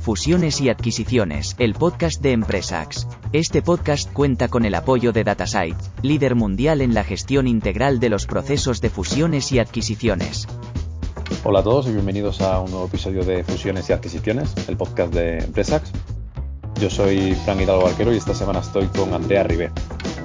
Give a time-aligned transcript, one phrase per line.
[0.00, 3.06] Fusiones y Adquisiciones, el podcast de Empresax.
[3.32, 8.08] Este podcast cuenta con el apoyo de Datasite, líder mundial en la gestión integral de
[8.08, 10.46] los procesos de fusiones y adquisiciones.
[11.44, 15.12] Hola a todos y bienvenidos a un nuevo episodio de Fusiones y Adquisiciones, el podcast
[15.12, 15.92] de Empresax.
[16.80, 19.70] Yo soy Fran Hidalgo Arquero y esta semana estoy con Andrea Ribé.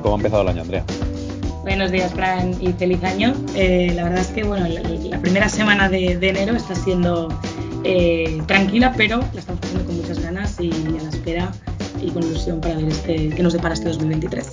[0.02, 0.86] ¿Cómo ha empezado el año, Andrea?
[1.64, 3.34] Buenos días, Fran, y feliz año.
[3.56, 7.30] Eh, la verdad es que bueno, la, primera semana de, enero está siendo
[7.84, 11.52] eh, tranquila, pero la estamos haciendo con muchas ganas y a la espera
[12.02, 14.52] y con ilusión para ver este, qué nos depara este 2023.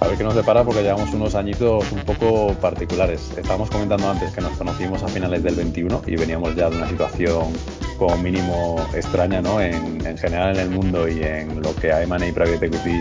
[0.00, 3.30] A ver qué nos depara porque llevamos unos añitos un poco particulares.
[3.36, 6.88] Estábamos comentando antes que nos conocimos a finales del 21 y veníamos ya de una
[6.88, 7.52] situación
[7.98, 9.60] como mínimo extraña, ¿no?
[9.60, 13.00] En, en general en el mundo y en lo que a M&A y Private Equity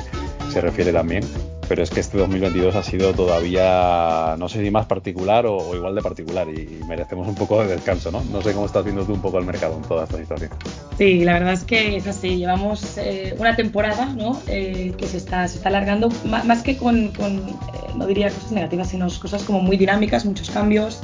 [0.51, 1.23] se refiere también
[1.67, 5.95] pero es que este 2022 ha sido todavía, no sé si más particular o, igual
[5.95, 8.23] de particular y, merecemos un poco de descanso, ¿no?
[8.25, 10.51] No sé cómo estás haciendo tú un poco el mercado en toda esta situación.
[10.97, 12.37] Sí, la verdad es que es así.
[12.37, 14.39] Llevamos eh, una temporada, ¿no?
[14.47, 17.51] Eh, que se está, se está alargando, más, que con, con eh,
[17.95, 21.01] no diría cosas negativas, sino cosas como muy dinámicas, muchos cambios,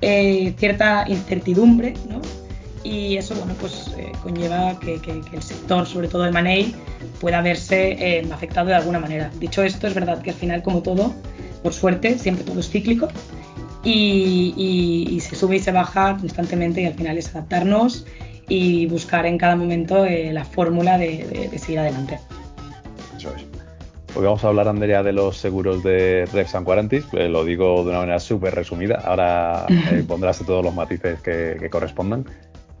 [0.00, 2.20] cierta incertidumbre, ¿no?
[2.84, 5.00] y eso bueno pues eh, conlleva que,
[5.32, 6.74] el sector sobre todo de Manei
[7.20, 10.82] pueda verse eh, afectado de alguna manera dicho esto es verdad que al final como
[10.82, 11.12] todo
[11.62, 13.08] por suerte siempre todo es cíclico
[13.84, 18.06] y, se sube y se baja constantemente y al final es adaptarnos
[18.48, 22.20] y buscar en cada momento eh, la fórmula de, seguir adelante
[23.16, 23.44] eso es
[24.14, 27.10] Hoy vamos a hablar, Andrea, de los seguros de Rex and Quarantis.
[27.14, 29.00] lo digo de una manera súper resumida.
[29.02, 29.64] Ahora
[30.06, 32.26] pondrás todos los matices que, que correspondan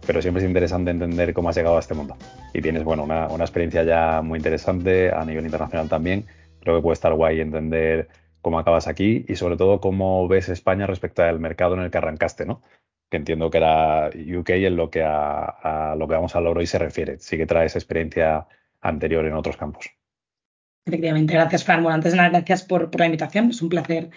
[0.06, 2.16] pero siempre es interesante entender cómo has llegado a este mundo.
[2.52, 6.26] Y tienes, bueno, una, experiencia ya muy interesante a nivel internacional también.
[6.60, 8.08] Creo que puede estar guay entender
[8.40, 11.98] cómo acabas aquí y sobre todo cómo ves España respecto al mercado en el que
[11.98, 12.62] arrancaste, ¿no?
[13.08, 16.66] Que entiendo que era UK en lo que a, lo que vamos a hablar hoy
[16.66, 17.18] se refiere.
[17.18, 18.46] Sí que traes experiencia
[18.80, 19.90] anterior en otros campos.
[20.84, 21.82] Efectivamente, gracias, Fran.
[21.82, 23.50] Bueno, antes de nada, gracias por, la invitación.
[23.50, 24.10] Es un placer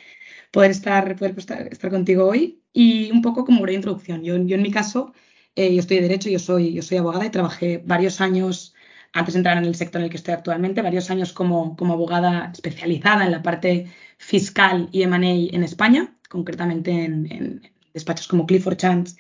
[0.51, 2.63] poder estar, poder estar, contigo hoy.
[2.73, 4.23] Y un poco como breve introducción.
[4.23, 5.13] Yo, yo en mi caso,
[5.55, 8.73] eh, yo estoy de Derecho, yo soy, yo soy abogada y trabajé varios años,
[9.13, 11.93] antes de entrar en el sector en el que estoy actualmente, varios años como, como
[11.93, 17.61] abogada especializada en la parte fiscal y M&A en España, concretamente en,
[17.93, 19.17] despachos como Clifford Chance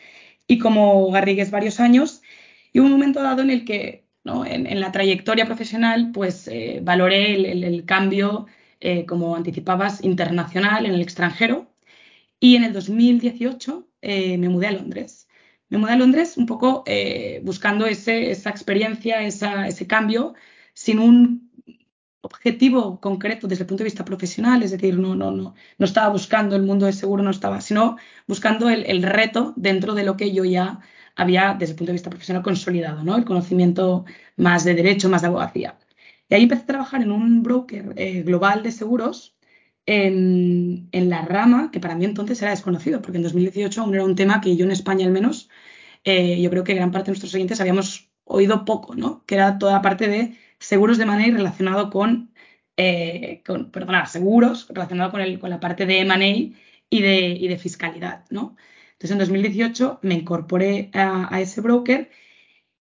[0.47, 2.21] y como Garrigues varios años.
[2.73, 4.45] Y un momento dado en el que, ¿no?
[4.45, 8.47] en, la trayectoria profesional, pues eh, valoré el, cambio,
[8.81, 11.71] eh, como anticipabas, internacional en el extranjero.
[12.39, 15.24] Y en el 2018 me mudé a Londres.
[15.69, 20.35] Me mudé a Londres un poco eh, buscando ese, esa experiencia, ese cambio,
[20.73, 21.45] sin un
[22.25, 26.09] objetivo concreto desde el punto de vista profesional, es decir, no, no, no, no estaba
[26.09, 30.33] buscando el mundo de seguro, no estaba, sino buscando el, reto dentro de lo que
[30.33, 30.79] yo ya
[31.15, 33.15] había desde el punto de vista profesional consolidado, ¿no?
[33.15, 34.05] el conocimiento
[34.37, 35.77] más de derecho, más de abogacía.
[36.29, 39.34] Y ahí empecé a trabajar en un broker eh, global de seguros
[39.85, 44.15] en, la rama que para mí entonces era desconocido, porque en 2018 aún era un
[44.15, 45.49] tema que yo en España al menos,
[46.03, 49.23] eh, yo creo que gran parte de nuestros oyentes habíamos oído poco, ¿no?
[49.25, 52.33] Que era toda la parte de seguros de money relacionado con,
[52.77, 53.43] eh,
[54.07, 56.17] seguros relacionado con, el, con la parte de M&A
[56.89, 58.55] y de, y de fiscalidad, ¿no?
[58.93, 62.09] Entonces en 2018 me incorporé a, ese broker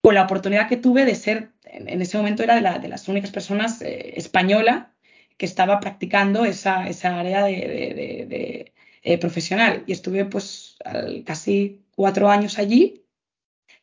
[0.00, 3.82] con la oportunidad que tuve de ser, en, ese momento era de las únicas personas
[3.82, 4.95] eh, española
[5.36, 9.84] que estaba practicando esa, esa área de, eh, profesional.
[9.86, 10.76] Y estuve pues
[11.24, 13.04] casi cuatro años allí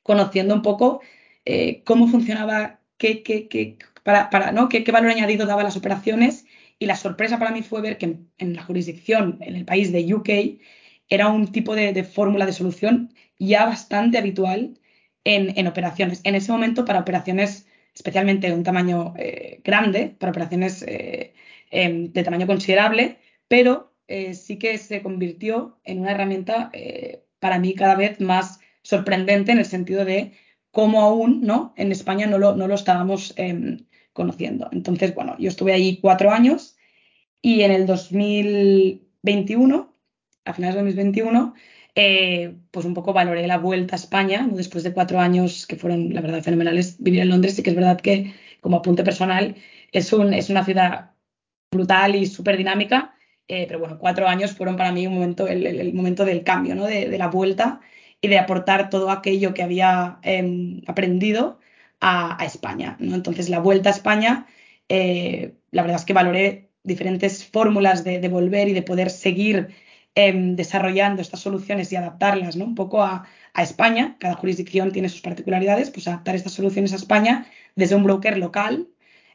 [0.03, 1.01] conociendo un poco
[1.45, 4.69] eh, cómo funcionaba, qué, qué, para, para, ¿no?
[4.69, 6.45] qué, valor añadido daban las operaciones.
[6.79, 10.13] Y la sorpresa para mí fue ver que en, la jurisdicción, en el país de
[10.13, 10.29] UK,
[11.09, 14.79] era un tipo de, fórmula de solución ya bastante habitual
[15.23, 16.21] en, en, operaciones.
[16.23, 20.83] En ese momento, para operaciones especialmente de un tamaño eh, grande, para operaciones
[21.75, 23.17] Em, de tamaño considerable,
[23.47, 28.59] pero eh, sí que se convirtió en una herramienta eh, para mí cada vez más
[28.83, 30.33] sorprendente en el sentido de
[30.69, 31.73] cómo aún ¿no?
[31.75, 34.69] en España no lo, no lo estábamos em, conociendo.
[34.71, 36.77] Entonces, bueno, yo estuve ahí cuatro años
[37.41, 39.95] y en el 2021,
[40.45, 41.55] a finales de 2021,
[41.95, 46.13] eh, pues un poco valoré la vuelta a España, después de cuatro años que fueron,
[46.13, 47.55] la verdad, fenomenales vivir en Londres.
[47.55, 49.55] Sí que es verdad que, como apunte personal,
[49.91, 51.11] es, un, es una ciudad
[51.71, 53.15] brutal y súper dinámica.
[53.47, 56.85] Eh, pero bueno, cuatro años fueron para mí un momento, el, momento del cambio, ¿no?
[56.85, 57.81] De, la vuelta
[58.21, 61.59] y de aportar todo aquello que había em, aprendido
[61.99, 62.97] a, España.
[62.99, 63.15] ¿no?
[63.15, 64.47] Entonces, la vuelta a España,
[64.89, 69.69] eh, la verdad es que valoré diferentes fórmulas de, volver y de poder seguir
[70.15, 72.65] em, desarrollando estas soluciones y adaptarlas ¿no?
[72.65, 73.25] un poco a,
[73.55, 74.17] España.
[74.19, 77.45] Cada jurisdicción tiene sus particularidades, pues adaptar estas soluciones a España
[77.75, 78.87] desde un broker local,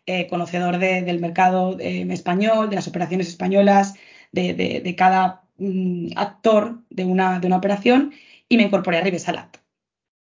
[0.06, 3.94] eh, conocedor del mercado em, español, de las operaciones españolas,
[4.32, 8.12] de, cada mm, actor de una, de una operación
[8.48, 9.56] y me incorporé a Rivesalat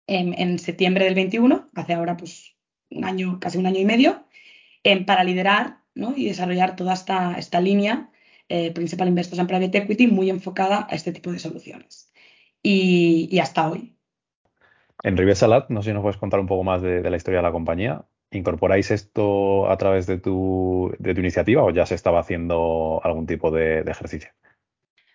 [0.06, 2.56] en, en septiembre del 21, hace ahora pues
[2.90, 4.24] un año, casi un año y medio,
[5.06, 8.10] para liderar y desarrollar toda esta, esta línea
[8.52, 12.12] eh, Principal Investors en Private Equity muy enfocada a este tipo de soluciones.
[12.62, 13.96] Y, hasta hoy.
[15.02, 17.44] En Rivesalat, no sé si nos puedes contar un poco más de, la historia de
[17.44, 18.04] la compañía.
[18.30, 23.26] ¿Incorporáis esto a través de tu, de tu iniciativa o ya se estaba haciendo algún
[23.26, 24.28] tipo de, ejercicio?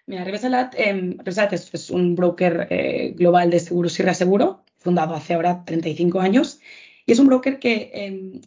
[0.07, 1.17] Mira, Rivesalat, eh,
[1.51, 6.59] es, un broker eh, global de seguros y reaseguro, fundado hace ahora 35 años,
[7.05, 8.41] y es un broker que em,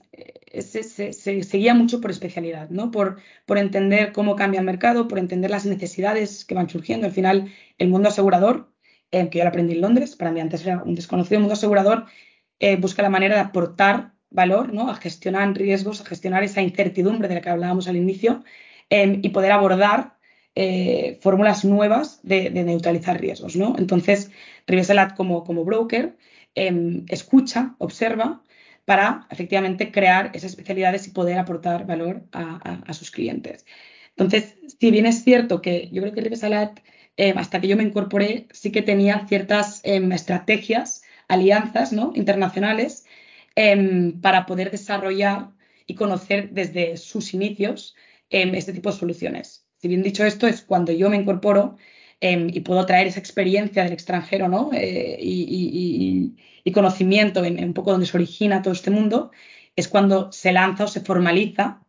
[0.51, 2.91] se, seguía mucho por especialidad, ¿no?
[2.91, 7.07] Por, entender cómo cambia el mercado, por entender las necesidades que van surgiendo.
[7.07, 8.73] Al final, el mundo asegurador,
[9.11, 11.55] em, que yo lo aprendí en Londres, para mí antes era un desconocido, el mundo
[11.55, 12.07] asegurador
[12.59, 14.91] eh, busca la manera de aportar valor, ¿no?
[14.91, 18.45] A gestionar riesgos, a gestionar esa incertidumbre de la que hablábamos al inicio
[18.91, 20.19] em, y poder abordar
[20.55, 23.77] eh, fórmulas nuevas de, neutralizar riesgos, ¿no?
[23.79, 24.31] Entonces,
[24.67, 26.17] Rivesalat como, como broker
[26.55, 28.43] escucha, observa
[28.85, 33.65] para efectivamente crear esas especialidades y poder aportar valor a, sus clientes.
[34.11, 36.81] Entonces, si bien es cierto que yo creo que Rivesalat,
[37.17, 42.13] eh, hasta que yo me incorporé, sí que tenía ciertas em, estrategias, alianzas ¿no?
[42.15, 43.05] internacionales
[43.55, 45.51] em, para poder desarrollar
[45.87, 47.95] y conocer desde sus inicios
[48.31, 49.67] em, este tipo de soluciones.
[49.79, 51.77] Si bien dicho esto, es cuando yo me incorporo
[52.21, 54.71] y puedo traer esa experiencia del extranjero ¿no?
[54.75, 56.35] Eh, y,
[56.65, 59.31] y conocimiento en, un poco donde se origina todo este mundo,
[59.77, 61.83] es cuando se lanza o se formaliza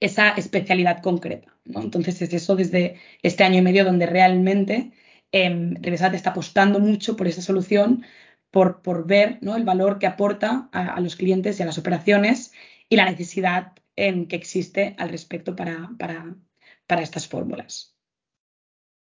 [0.00, 1.56] esa especialidad concreta.
[1.64, 4.92] Entonces es eso desde este año y medio donde realmente
[5.32, 8.04] eh, está apostando mucho por esa solución,
[8.50, 9.56] por, por ver ¿no?
[9.56, 12.52] el valor que aporta a, los clientes y a las operaciones
[12.88, 16.34] y la necesidad em, que existe al respecto para, para,
[16.86, 17.97] para estas fórmulas.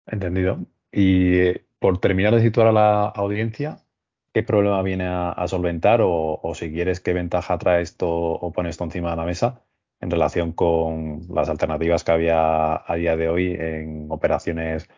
[0.07, 0.59] Entendido.
[0.91, 3.79] Y eh, por terminar de situar a la audiencia,
[4.33, 8.85] qué problema viene a, solventar o, si quieres qué ventaja trae esto o pone esto
[8.85, 9.63] encima de la mesa
[10.01, 14.89] en relación con las alternativas que había a día de hoy en operaciones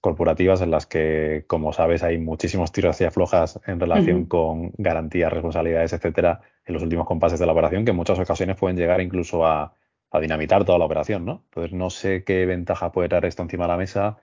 [0.00, 5.32] corporativas en las que, como sabes, hay muchísimos tiros hacia flojas en relación con garantías,
[5.32, 9.00] responsabilidades, etcétera, en los últimos compases de la operación, que en muchas ocasiones pueden llegar
[9.00, 9.74] incluso a,
[10.20, 11.42] dinamitar toda la operación, ¿no?
[11.46, 14.18] Entonces, no sé qué ventaja puede traer esto encima de la mesa,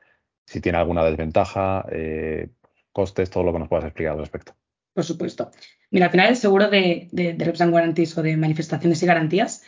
[0.51, 2.49] si tiene alguna desventaja, eh,
[2.91, 4.53] costes, todo lo que nos puedas explicar al respecto.
[4.93, 5.51] Por supuesto.
[5.91, 9.05] Mira, al final el seguro de, de, de Reps and Guarantees o de manifestaciones y
[9.05, 9.63] garantías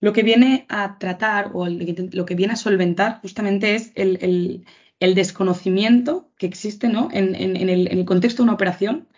[0.00, 4.64] lo que viene a tratar o lo que viene a solventar justamente es el,
[5.00, 7.08] desconocimiento que existe ¿no?
[7.12, 9.08] en, el, contexto de una operación.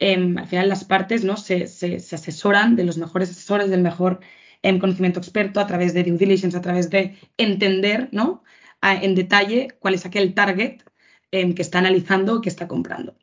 [0.00, 1.36] Em, al final las partes ¿no?
[1.36, 4.20] se, asesoran de los mejores asesores, del mejor
[4.62, 8.42] em, conocimiento experto a través de due diligence, a través de entender ¿no?
[8.92, 10.82] En detalle cuál es aquel target
[11.30, 13.16] em, que está analizando o que está comprando.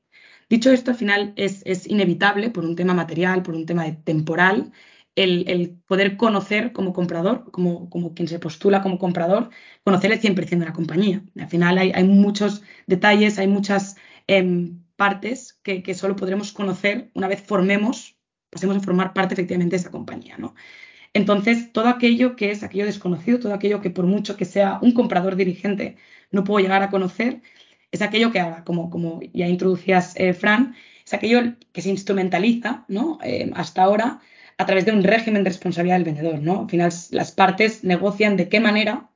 [0.49, 4.73] Dicho esto, al final es, inevitable por un tema material, por un tema temporal,
[5.15, 9.49] el, poder conocer como comprador, como, como, quien se postula como comprador,
[9.83, 11.23] conocer el 100% de la compañía.
[11.39, 13.95] Al final hay, muchos detalles, hay muchas
[14.27, 18.17] em, partes que, solo podremos conocer una vez formemos,
[18.49, 20.37] pasemos a formar parte efectivamente de esa compañía.
[20.37, 20.53] ¿no?
[21.13, 24.93] Entonces, todo aquello que es aquello desconocido, todo aquello que por mucho que sea un
[24.93, 25.97] comprador dirigente
[26.31, 27.41] no puedo llegar a conocer,
[27.91, 30.75] es aquello que ahora, como, como ya introducías, eh, Fran,
[31.05, 33.19] es aquello que se instrumentaliza ¿no?
[33.23, 34.21] Eh, hasta ahora
[34.57, 36.39] a través de un régimen de responsabilidad del vendedor.
[36.39, 36.61] ¿no?
[36.61, 39.09] Al final, las partes negocian de qué manera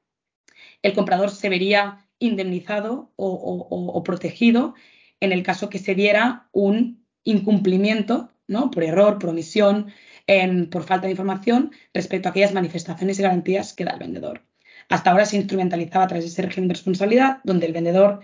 [0.81, 4.73] el comprador se vería indemnizado o, protegido
[5.19, 8.71] en el caso que se diera un incumplimiento ¿no?
[8.71, 9.91] por error, por omisión,
[10.72, 14.44] por falta de información respecto a aquellas manifestaciones y garantías que da el vendedor.
[14.89, 18.22] Hasta ahora se instrumentalizaba a través de ese régimen de responsabilidad, donde el vendedor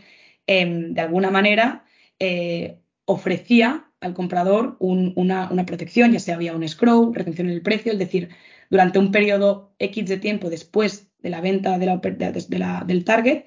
[0.48, 1.86] Em, de alguna manera
[2.20, 7.92] eh, ofrecía al comprador una, protección, ya sea había un scroll, retención en el precio,
[7.94, 8.30] es decir,
[8.70, 13.46] durante un periodo X de tiempo después de la venta de la, del target,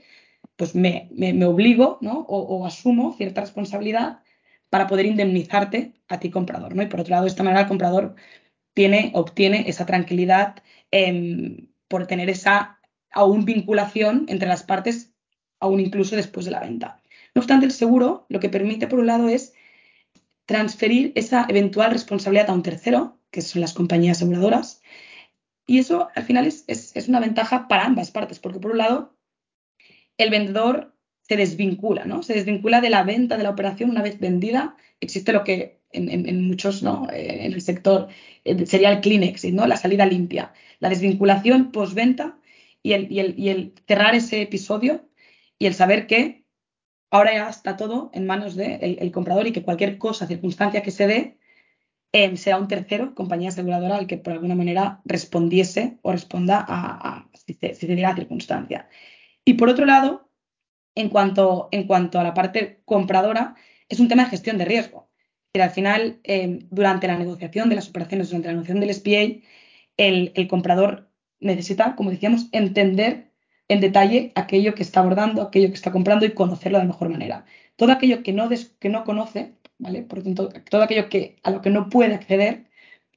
[0.56, 1.10] pues me,
[1.44, 4.20] obligo o, asumo cierta responsabilidad
[4.70, 6.74] para poder indemnizarte a ti comprador.
[6.76, 6.82] ¿no?
[6.82, 8.14] Y por otro lado, de esta manera el comprador
[8.74, 15.12] tiene, obtiene esa tranquilidad em, por tener esa aún vinculación entre las partes
[15.60, 17.00] aún incluso después de la venta.
[17.34, 19.54] No obstante, el seguro lo que permite, por un lado, es
[20.46, 24.82] transferir esa eventual responsabilidad a un tercero, que son las compañías aseguradoras,
[25.66, 29.16] y eso al final es, una ventaja para ambas partes, porque por un lado,
[30.18, 32.22] el vendedor se desvincula, ¿no?
[32.22, 34.76] Se desvincula de la venta de la operación una vez vendida.
[35.00, 37.08] Existe lo que en, muchos, ¿no?
[37.12, 38.08] Eh, en el sector
[38.44, 39.66] eh, sería el clean exit, ¿no?
[39.66, 40.52] La salida limpia.
[40.80, 42.38] La desvinculación postventa
[42.82, 45.08] y el, y, el, y el cerrar ese episodio
[45.58, 46.44] y el saber que
[47.10, 50.90] ahora ya está todo en manos del el comprador y que cualquier cosa, circunstancia que
[50.90, 51.38] se dé,
[52.14, 57.28] eh, será un tercero, compañía aseguradora, al que por alguna manera respondiese o responda a,
[57.34, 58.88] si, se, diera la circunstancia.
[59.44, 60.30] Y por otro lado,
[60.94, 63.56] en cuanto, en cuanto a la parte compradora,
[63.88, 65.03] es un tema de gestión de riesgo.
[65.60, 69.46] Al final, eh, durante la negociación de las operaciones, durante la negociación del SPA,
[69.96, 73.30] el, comprador necesita, como decíamos, entender
[73.68, 77.08] en detalle aquello que está abordando, aquello que está comprando y conocerlo de la mejor
[77.08, 77.46] manera.
[77.76, 78.48] Todo aquello que no,
[78.80, 80.02] que no conoce, ¿vale?
[80.02, 82.66] Por lo tanto, todo aquello que, a lo que no puede acceder,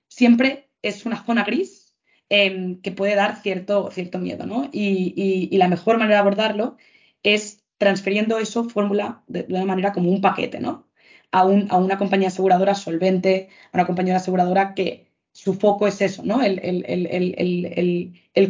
[0.08, 1.96] siempre es una zona gris
[2.30, 4.70] em, que puede dar cierto, cierto miedo, ¿no?
[4.72, 6.78] Y, la mejor manera de abordarlo
[7.24, 10.87] es transfiriendo eso fórmula de, una manera como un paquete, ¿no?
[11.32, 15.08] A, un, a una compañía aseguradora solvente, a una compañía aseguradora que
[15.38, 16.42] su foco es eso, ¿no?
[16.42, 16.62] El,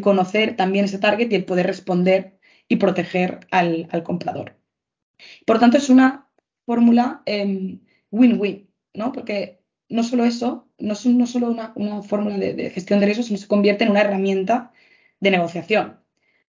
[0.01, 4.55] conocer también ese target y el poder responder y proteger al, comprador.
[5.45, 6.29] Por tanto, es una
[6.65, 7.81] fórmula em,
[8.11, 9.11] win-win, ¿no?
[9.11, 13.47] Porque no solo eso, no es solo una, fórmula de, gestión de riesgos, sino se
[13.47, 14.71] convierte en una herramienta
[15.19, 15.99] de negociación.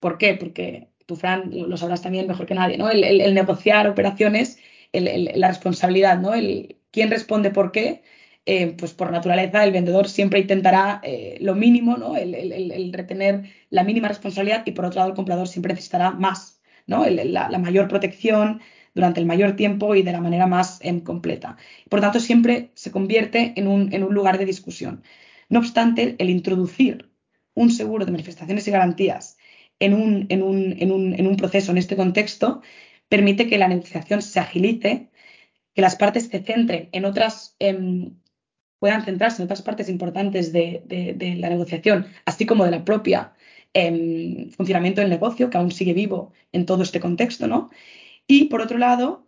[0.02, 0.34] ¿Por qué?
[0.34, 2.90] Porque tú, Fran, lo sabrás también mejor que nadie, ¿no?
[2.90, 4.60] El, negociar operaciones,
[4.94, 6.34] la responsabilidad, ¿no?
[6.34, 8.02] El quién responde por qué
[8.50, 12.16] eh, pues por naturaleza el vendedor siempre intentará eh, lo mínimo, ¿no?
[12.16, 17.06] El, retener la mínima responsabilidad y por otro lado el comprador siempre necesitará más, ¿no?
[17.10, 18.62] La, mayor protección
[18.96, 21.58] durante el mayor tiempo y de la manera más em, completa.
[21.90, 25.04] Por tanto, siempre se convierte en un, lugar de discusión.
[25.50, 27.12] No obstante, el introducir
[27.54, 29.38] un seguro de manifestaciones y garantías
[29.82, 32.62] un, en un proceso en este contexto
[33.10, 35.10] permite que la negociación se agilice,
[35.74, 38.16] que las partes se centren en otras em,
[38.80, 40.84] puedan centrarse en otras partes importantes de,
[41.40, 43.34] la negociación, así como de la propia
[43.74, 47.70] em, funcionamiento del negocio, que aún sigue vivo en todo este contexto, ¿no?
[48.28, 49.26] Y por otro lado,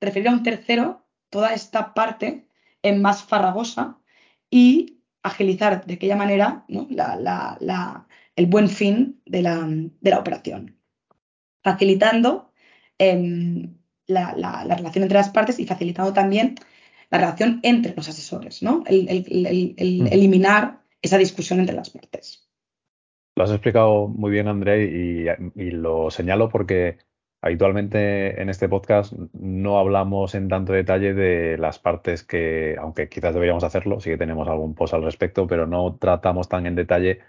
[0.00, 2.46] referir a un tercero toda esta parte
[2.82, 3.98] en más farragosa
[4.50, 6.66] y agilizar de aquella manera
[8.36, 10.76] el buen fin de la, operación,
[11.62, 12.50] facilitando
[12.98, 13.74] em,
[14.06, 16.56] la, relación entre las partes y facilitando también
[17.10, 18.84] la relación entre los asesores, ¿no?
[18.86, 20.06] El, mm.
[20.06, 22.48] eliminar esa discusión entre las partes.
[23.36, 24.84] Lo has explicado muy bien, André,
[25.54, 26.98] y, lo señalo porque
[27.40, 33.34] habitualmente en este podcast no hablamos en tanto detalle de las partes que, aunque quizás
[33.34, 37.20] deberíamos hacerlo, sí que tenemos algún post al respecto, pero no tratamos tan en detalle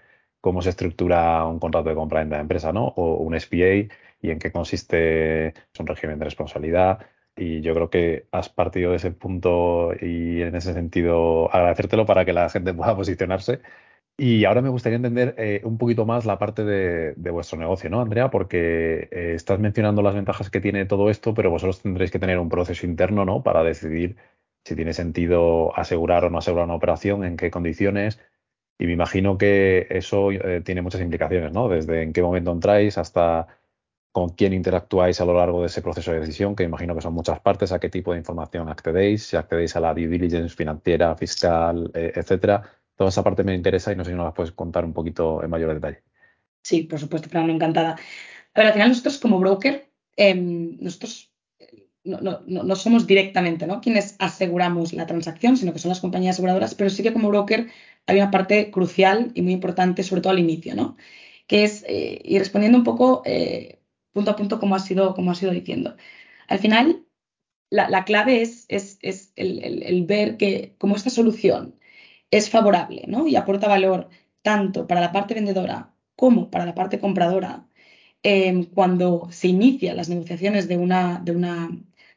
[0.44, 2.88] cómo se estructura un contrato de compra de empresa, ¿no?
[2.96, 3.88] O un SPA
[4.20, 6.98] y en qué consiste un régimen de responsabilidad,
[7.34, 12.26] y yo creo que has partido de ese punto y en ese sentido agradecértelo para
[12.26, 13.62] que la gente pueda posicionarse.
[14.18, 18.02] Y ahora me gustaría entender eh, un poquito más la parte de, vuestro negocio, ¿no,
[18.02, 18.30] Andrea?
[18.30, 22.38] Porque eh, estás mencionando las ventajas que tiene todo esto, pero vosotros tendréis que tener
[22.38, 23.42] un proceso interno, ¿no?
[23.42, 24.16] Para decidir
[24.64, 28.20] si tiene sentido asegurar o no asegurar una operación, en qué condiciones.
[28.78, 31.68] Y me imagino que eso eh, tiene muchas implicaciones, ¿no?
[31.68, 33.46] Desde en qué momento entráis hasta
[34.14, 37.14] con quién interactuáis a lo largo de ese proceso de decisión, que imagino que son
[37.14, 41.16] muchas partes, a qué tipo de información accedéis, si accedéis a la due diligence financiera,
[41.16, 42.62] fiscal, eh, etcétera.
[42.94, 45.42] Toda esa parte me interesa y no sé si nos la puedes contar un poquito
[45.42, 46.02] en mayor detalle.
[46.62, 47.96] Sí, por supuesto, Fran, encantada.
[48.54, 53.80] A ver, al final nosotros como broker, em, nosotros eh, no, somos directamente ¿no?
[53.80, 57.66] quienes aseguramos la transacción, sino que son las compañías aseguradoras, pero sí que como broker
[58.06, 60.96] hay una parte crucial y muy importante, sobre todo al inicio, ¿no?
[61.46, 63.22] que es, eh, y respondiendo un poco
[64.12, 65.96] punto a punto como ha sido, como ha sido diciendo.
[66.48, 67.04] Al final,
[67.70, 71.78] la, clave es, es, el, ver que como esta solución
[72.30, 73.26] es favorable ¿no?
[73.26, 74.08] y aporta valor
[74.42, 77.66] tanto para la parte vendedora como para la parte compradora,
[78.22, 81.70] em, cuando se inician las negociaciones de una, de una,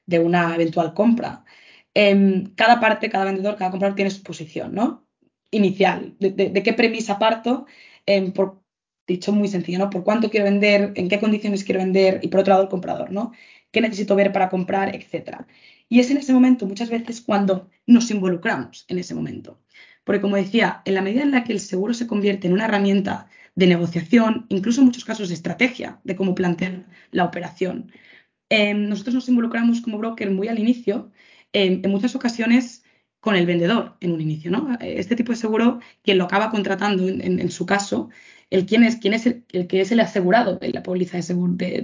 [0.06, 1.46] de una eventual compra,
[1.94, 5.07] em, cada parte, cada vendedor, cada comprador tiene su posición ¿no?
[5.52, 7.66] Inicial, de, qué premisa parto,
[8.06, 8.62] em, por
[9.08, 9.90] dicho muy sencillo, ¿no?
[9.90, 13.12] Por cuánto quiero vender, en qué condiciones quiero vender y por otro lado el comprador,
[13.12, 13.32] ¿no?
[13.72, 15.48] ¿Qué necesito ver para comprar, etcétera?
[15.90, 19.60] Y es en ese momento muchas veces cuando nos involucramos en ese momento.
[20.04, 22.66] Porque como decía, en la medida en la que el seguro se convierte en una
[22.66, 27.92] herramienta de negociación, incluso en muchos casos de estrategia de cómo plantear la operación,
[28.50, 31.12] eh, nosotros nos involucramos como broker muy al inicio,
[31.54, 32.84] eh, en muchas ocasiones
[33.20, 34.52] con el vendedor en un inicio.
[34.52, 34.78] ¿no?
[34.80, 38.10] Este tipo de seguro, quien lo acaba contratando en, su caso,
[38.50, 41.54] el quién es, quién es el, que es el asegurado de la póliza de, seguro,
[41.54, 41.82] de,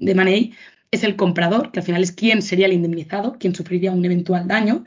[0.00, 0.54] de, Money
[0.90, 4.46] es el comprador, que al final es quien sería el indemnizado, quien sufriría un eventual
[4.46, 4.84] daño,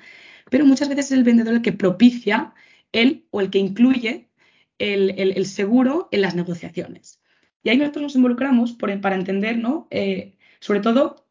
[0.51, 2.53] pero muchas veces es el vendedor el que propicia
[2.91, 4.29] el o el que incluye
[4.77, 7.21] el, seguro en las negociaciones.
[7.63, 9.87] Y ahí nosotros nos involucramos para entender, ¿no?
[9.89, 11.27] Eh, sobre todo,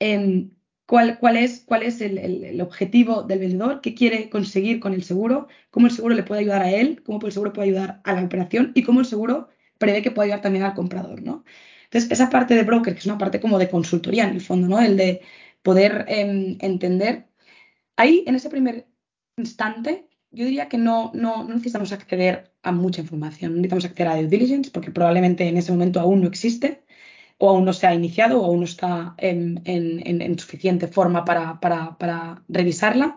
[0.00, 0.51] en
[0.86, 5.48] cuál, cuál es, cuál es el, objetivo del vendedor, qué quiere conseguir con el seguro,
[5.70, 8.22] cómo el seguro le puede ayudar a él, cómo el seguro puede ayudar a la
[8.24, 9.48] operación y cómo el seguro
[9.78, 11.44] prevé que puede ayudar también al comprador, ¿no?
[11.84, 14.68] Entonces, esa parte de broker, que es una parte como de consultoría en el fondo,
[14.68, 14.80] ¿no?
[14.80, 15.20] El de
[15.62, 17.26] poder em, entender.
[17.96, 18.86] Ahí, en ese primer
[19.36, 24.16] instante, yo diría que no, no, necesitamos acceder a mucha información, no necesitamos acceder a
[24.16, 26.84] due diligence porque probablemente en ese momento aún no existe
[27.44, 33.16] o aún no se ha iniciado o aún no está en, suficiente forma para, revisarla,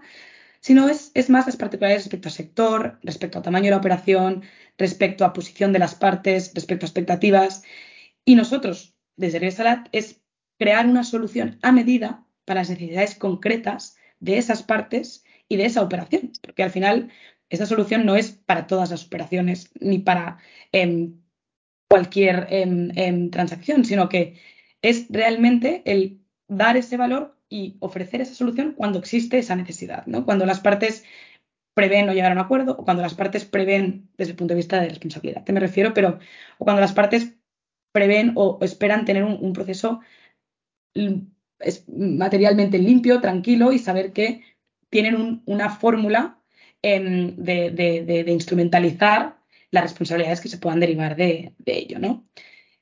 [0.62, 4.42] sino es, es, más las particularidades respecto al sector, respecto al tamaño de la operación,
[4.80, 7.62] respecto a posición de las partes, respecto a expectativas.
[8.26, 10.24] Y nosotros, desde Resalat, es
[10.58, 15.84] crear una solución a medida para las necesidades concretas de esas partes y de esa
[15.84, 17.12] operación, porque al final
[17.50, 20.40] esa solución no es para todas las operaciones ni para
[20.72, 21.22] em,
[21.90, 24.40] cualquier em, em, transacción, sino que
[24.82, 30.26] es realmente el dar ese valor y ofrecer esa solución cuando existe esa necesidad, ¿no?
[30.26, 31.04] Cuando las partes
[31.76, 34.58] prevén no llegar a un acuerdo o cuando las partes prevén desde el punto de
[34.58, 36.20] vista de responsabilidad, te me refiero, pero
[36.58, 37.34] o cuando las partes
[37.92, 40.02] prevén o, esperan tener un, proceso
[41.88, 44.42] materialmente limpio, tranquilo y saber que
[44.90, 46.40] tienen una fórmula
[46.82, 49.38] em, de, instrumentalizar
[49.76, 52.28] las responsabilidades que se puedan derivar de, ello, ¿no?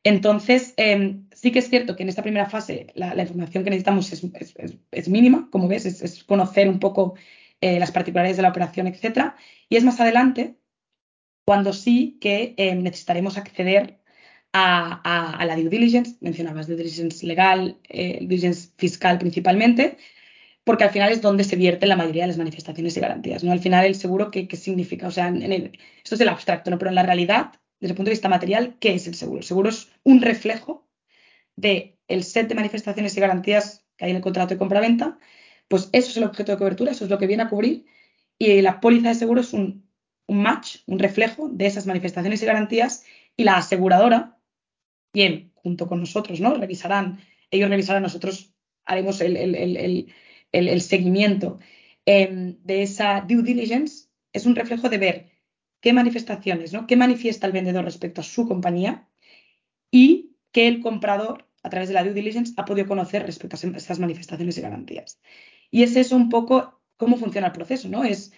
[0.03, 4.11] Entonces, em, sí que es cierto que en esta primera fase la, información que necesitamos
[4.11, 7.15] es, mínima, como ves, es, conocer un poco
[7.61, 9.35] eh, las particularidades de la operación, etcétera,
[9.69, 10.57] y es más adelante
[11.45, 13.99] cuando sí que em, necesitaremos acceder
[14.53, 19.97] a, la due diligence, mencionabas due diligence legal, eh, due diligence fiscal principalmente,
[20.63, 23.43] porque al final es donde se vierte la mayoría de las manifestaciones y garantías.
[23.43, 23.51] ¿no?
[23.51, 25.07] Al final, el seguro, ¿qué, significa?
[25.07, 26.77] O sea, esto es el abstracto, ¿no?
[26.77, 29.39] pero en la realidad, desde el punto de vista material, ¿qué es el seguro?
[29.39, 30.83] El seguro es un reflejo
[32.07, 35.17] el set de manifestaciones y garantías que hay en el contrato de compra-venta.
[35.67, 37.85] Pues eso es el objeto de cobertura, eso es lo que viene a cubrir.
[38.37, 39.87] Y la póliza de seguro es un,
[40.27, 43.03] match, un reflejo de esas manifestaciones y garantías.
[43.37, 44.37] Y la aseguradora,
[45.13, 46.53] bien, junto con nosotros, ¿no?
[46.55, 47.19] Revisarán,
[47.51, 48.53] ellos revisarán, nosotros
[48.85, 50.13] haremos el, el,
[50.81, 51.59] seguimiento
[52.05, 55.31] em, de esa due diligence es un reflejo de ver
[55.79, 56.87] qué manifestaciones, ¿no?
[56.87, 59.09] qué manifiesta el vendedor respecto a su compañía
[59.91, 63.77] y qué el comprador, a través de la due diligence, ha podido conocer respecto a
[63.77, 65.19] estas manifestaciones y garantías.
[65.71, 68.03] Y es eso un poco cómo funciona el proceso, ¿no?
[68.03, 68.31] Es,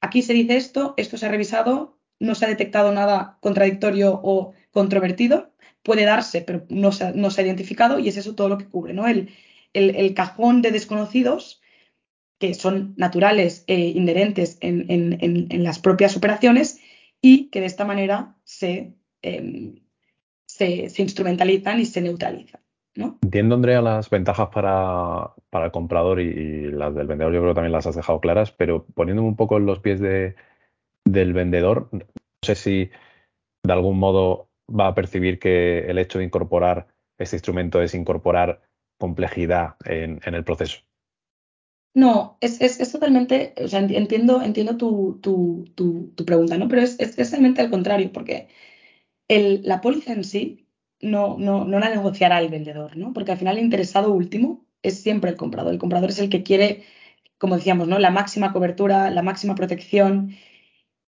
[0.00, 4.52] aquí se dice esto, esto se ha revisado, no se ha detectado nada contradictorio o
[4.70, 8.58] controvertido, puede darse, pero no se, no se ha identificado y es eso todo lo
[8.58, 9.06] que cubre, ¿no?
[9.06, 9.30] El,
[9.72, 11.60] el, cajón de desconocidos
[12.38, 16.80] que son naturales e inherentes en, las propias operaciones
[17.20, 19.80] y que de esta manera se, em,
[20.46, 22.62] se, instrumentalizan y se neutralizan.
[23.22, 27.72] Entiendo, Andrea, las ventajas para, el comprador y, las del vendedor, yo creo que también
[27.72, 30.34] las has dejado claras, pero poniéndome un poco en los pies de,
[31.04, 32.00] del vendedor, no
[32.42, 32.90] sé si
[33.62, 38.62] de algún modo va a percibir que el hecho de incorporar este instrumento es incorporar
[39.00, 40.78] complejidad en, el proceso.
[41.94, 46.68] No, es, es, totalmente, o sea, entiendo, entiendo tu, tu, tu, pregunta, ¿no?
[46.68, 48.48] Pero es, es, totalmente al contrario, porque
[49.26, 50.68] el, la póliza en sí
[51.00, 53.12] no, no, no la negociará el vendedor, ¿no?
[53.12, 55.72] Porque al final el interesado último es siempre el comprador.
[55.72, 56.84] El comprador es el que quiere,
[57.38, 57.98] como decíamos, ¿no?
[57.98, 60.36] La máxima cobertura, la máxima protección.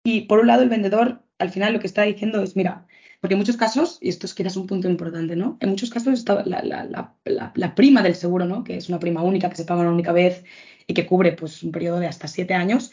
[0.04, 2.86] Y por un lado, el vendedor al final lo que está diciendo es, mira,
[3.22, 5.56] porque en muchos casos, y esto es quizás un punto importante, ¿no?
[5.60, 8.64] En muchos casos está la, prima del seguro, ¿no?
[8.64, 10.44] Que es una prima única que se paga una única vez
[10.88, 12.90] y que cubre pues, un periodo de hasta siete años.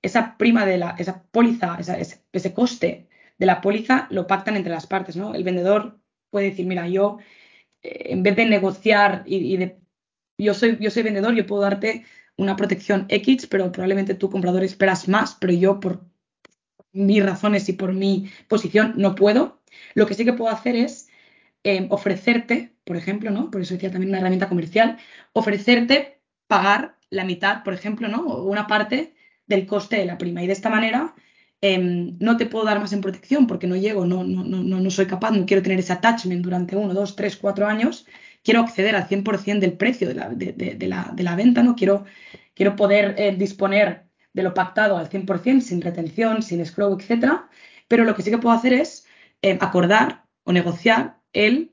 [0.00, 4.86] Esa prima de la, esa póliza, ese, coste de la póliza lo pactan entre las
[4.86, 5.34] partes, ¿no?
[5.34, 5.98] El vendedor
[6.30, 7.18] puede decir, mira, yo
[7.82, 9.80] eh, en vez de negociar y, de
[10.38, 12.04] yo soy, yo soy vendedor, yo puedo darte
[12.36, 16.13] una protección X, pero probablemente tú comprador esperas más, pero yo por
[16.94, 19.60] mis razones y por mi posición no puedo.
[19.94, 21.08] Lo que sí que puedo hacer es
[21.64, 23.50] eh, ofrecerte, por ejemplo, ¿no?
[23.50, 24.98] Por eso decía también una herramienta comercial,
[25.32, 28.20] ofrecerte pagar la mitad, por ejemplo, ¿no?
[28.26, 29.14] O una parte
[29.46, 30.42] del coste de la prima.
[30.42, 31.14] Y de esta manera
[31.60, 34.90] em, no te puedo dar más en protección porque no llego, no, no, no, no
[34.90, 38.06] soy capaz, no quiero tener ese attachment durante uno, dos, tres, cuatro años.
[38.42, 41.74] Quiero acceder al 100% del precio de la, de, la, de la, venta, ¿no?
[41.76, 42.04] Quiero,
[42.54, 44.03] quiero poder eh, disponer
[44.34, 47.44] de lo pactado al 100%, sin retención, sin escrow, etc.
[47.88, 49.06] Pero lo que sí que puedo hacer es
[49.40, 51.72] eh, acordar o negociar el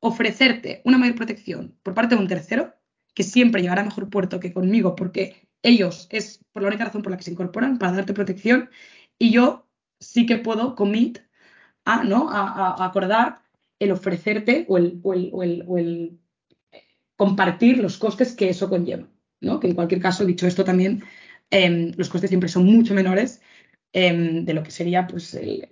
[0.00, 2.74] ofrecerte una mayor protección por parte de un tercero,
[3.14, 7.02] que siempre llegará a mejor puerto que conmigo, porque ellos es por la única razón
[7.02, 8.70] por la que se incorporan, para darte protección,
[9.18, 9.68] y yo
[10.00, 11.20] sí que puedo commit
[11.84, 12.30] a, ¿no?
[12.30, 13.42] acordar
[13.78, 16.18] el ofrecerte o el, el, el,
[17.16, 19.08] compartir los costes que eso conlleva.
[19.40, 19.60] ¿no?
[19.60, 21.04] Que en cualquier caso, dicho esto también,
[21.52, 23.40] em, los costes siempre son mucho menores
[23.92, 25.68] em, de lo que sería pues el,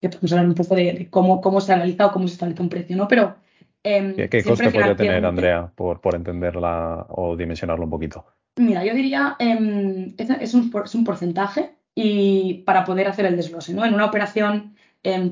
[0.00, 2.68] que podemos hablar un poco de, cómo, cómo se analiza o cómo se establece un
[2.68, 3.06] precio, ¿no?
[3.06, 3.36] Pero.
[3.82, 8.26] Eh, ¿Qué, coste podría tener, Andrea, por, por entenderla o dimensionarlo un poquito?
[8.56, 13.72] Mira, yo diría, eh, es, un, es, un, porcentaje y para poder hacer el desglose,
[13.72, 13.84] ¿no?
[13.86, 14.74] En una operación,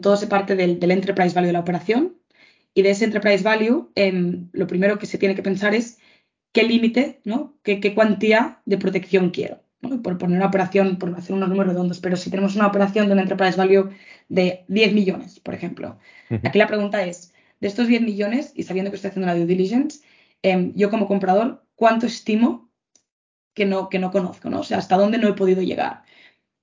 [0.01, 2.17] todo se parte del, del, enterprise value de la operación
[2.73, 3.91] y de ese enterprise value,
[4.53, 5.99] lo primero que se tiene que pensar es
[6.53, 7.57] qué límite, ¿no?
[7.63, 9.63] ¿Qué, qué cuantía de protección quiero.
[9.81, 13.13] Por poner una operación, por hacer unos números redondos, pero si tenemos una operación de
[13.13, 13.91] un enterprise value
[14.29, 15.99] de 10 millones, por ejemplo,
[16.43, 19.47] aquí la pregunta es, de estos 10 millones, y sabiendo que estoy haciendo la due
[19.47, 20.01] diligence,
[20.43, 22.71] em, yo como comprador, ¿cuánto estimo
[23.55, 24.51] que no, que no conozco?
[24.51, 24.61] ¿no?
[24.61, 26.03] O sea, ¿hasta dónde no he podido llegar?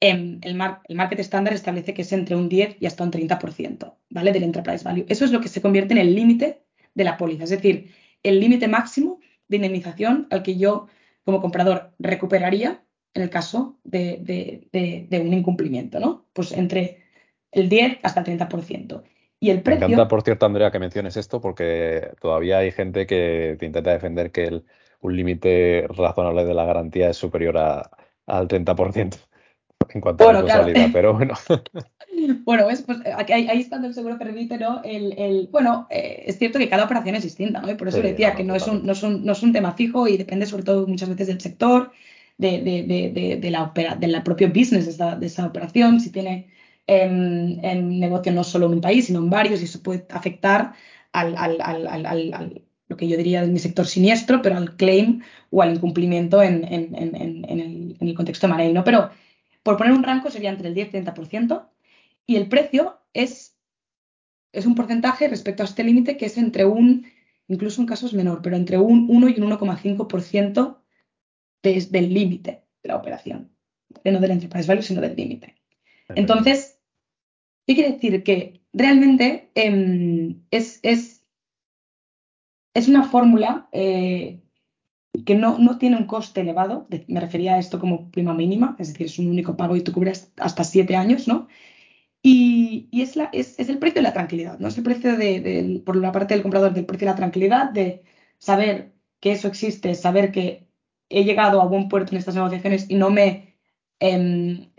[0.02, 3.96] Em, el, el market estándar establece que es entre un 10 y hasta un 30%,
[4.10, 4.34] ¿vale?
[4.34, 5.06] Del enterprise value.
[5.08, 7.92] Eso es lo que se convierte en el límite de la póliza, es decir,
[8.24, 10.88] el límite máximo de indemnización al que yo
[11.24, 14.68] como comprador recuperaría en el caso de,
[15.12, 16.26] un incumplimiento, ¿no?
[16.34, 17.04] Pues entre
[17.52, 19.04] el 10 hasta el 30%.
[19.40, 19.88] Y el precio...
[19.88, 23.92] Me encanta, por cierto, Andrea, que menciones esto, porque todavía hay gente que te intenta
[23.92, 24.62] defender que
[25.00, 29.18] un límite razonable de la garantía es superior al 30%
[29.94, 31.36] en cuanto a la responsabilidad, pero bueno.
[32.46, 34.82] Bueno, pues ahí, ahí está el seguro permite, ¿no?
[34.84, 37.72] El, bueno, eh, es cierto que cada operación es distinta, ¿no?
[37.72, 39.74] Y por eso decía que no es, un, no, es un, no es un tema
[39.74, 41.92] fijo y depende sobre todo muchas veces del sector,
[42.38, 46.12] de, de, de, la, opera, de la propio business de esa, de esa operación, si
[46.12, 46.50] tiene
[46.88, 50.74] en, en, negocio no solo en un país, sino en varios, y eso puede afectar
[51.14, 55.22] al, al, al, al lo que yo diría en mi sector siniestro, pero al claim
[55.50, 57.16] o al incumplimiento en, en, en,
[57.60, 58.84] el, el, contexto de ¿no?
[58.84, 59.10] Pero
[59.64, 61.66] por poner un rango sería entre el 10 y el 30%,
[62.28, 63.58] y el precio es,
[64.52, 67.06] es un porcentaje respecto a este límite que es entre un,
[67.48, 70.78] incluso en casos menor, pero entre un 1 y un 1,5%
[71.62, 73.52] desde el límite de la operación.
[74.04, 75.56] No del enterprise value, sino del límite.
[76.10, 76.80] Entonces,
[77.66, 78.24] ¿qué quiere decir?
[78.24, 81.26] Que realmente eh, es, es,
[82.74, 84.42] es, una fórmula eh,
[85.26, 86.88] que no, no, tiene un coste elevado.
[87.08, 89.92] Me refería a esto como prima mínima, es decir, es un único pago y tú
[89.92, 91.48] cubres hasta siete años, ¿no?
[92.28, 94.70] Y, es, la, es, el precio de la tranquilidad, ¿no?
[94.70, 98.02] Es el precio de, por la parte del comprador del precio de la tranquilidad, de
[98.40, 100.68] saber que eso existe, saber que
[101.10, 103.56] he llegado a buen puerto en estas negociaciones y no me
[104.00, 104.72] he em,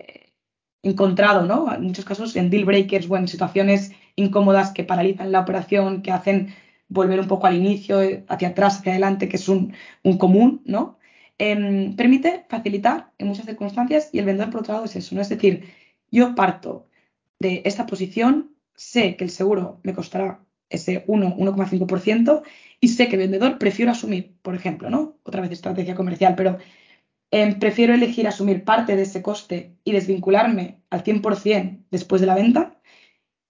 [0.82, 1.72] encontrado, ¿no?
[1.72, 6.10] En muchos casos en deal breakers o en situaciones incómodas que paralizan la operación, que
[6.10, 6.52] hacen
[6.88, 10.98] volver un poco al inicio, hacia atrás, hacia adelante, que es un, un común, ¿no?
[11.38, 15.20] Em, permite facilitar en muchas circunstancias y el vendedor, por otro lado, es eso, ¿no?
[15.20, 15.64] Es decir,
[16.10, 16.88] yo parto
[17.38, 22.42] de esta posición, sé que el seguro me costará ese 1, 1,5%
[22.80, 25.18] y sé que vendedor prefiero asumir, por ejemplo, ¿no?
[25.22, 26.58] Otra vez estrategia comercial, pero
[27.30, 32.34] em, prefiero elegir asumir parte de ese coste y desvincularme al 100% después de la
[32.34, 32.80] venta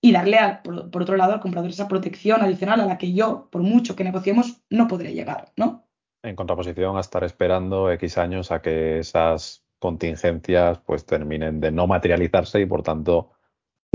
[0.00, 3.62] y darle, por, otro lado, al comprador esa protección adicional a la que yo, por
[3.62, 5.88] mucho que negociemos, no podré llegar, ¿no?
[6.22, 11.86] En contraposición a estar esperando X años a que esas contingencias pues terminen de no
[11.86, 13.35] materializarse y por tanto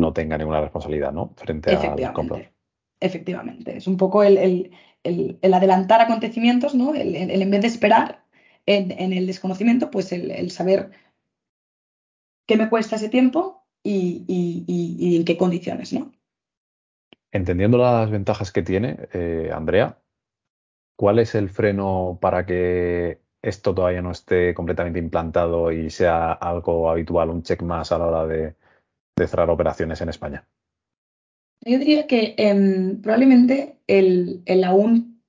[0.01, 1.33] no tenga ninguna responsabilidad, ¿no?
[1.37, 2.51] Frente al comprador.
[2.99, 4.71] Efectivamente, es un poco el,
[5.41, 6.93] adelantar acontecimientos, ¿no?
[6.93, 8.25] El, en vez de esperar
[8.65, 10.91] en, el desconocimiento, pues el, saber
[12.45, 16.11] qué me cuesta ese tiempo y, en qué condiciones, ¿no?
[17.31, 19.99] Entendiendo las ventajas que tiene, eh, Andrea,
[20.97, 26.89] ¿cuál es el freno para que esto todavía no esté completamente implantado y sea algo
[26.89, 28.55] habitual, un check más a la hora de
[29.17, 30.47] cerrar operaciones en España?
[31.63, 35.21] Yo diría que em, probablemente el, aún